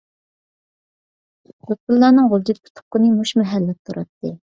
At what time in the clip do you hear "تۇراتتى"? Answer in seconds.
3.91-4.33